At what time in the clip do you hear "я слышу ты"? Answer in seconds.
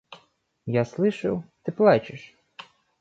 0.65-1.71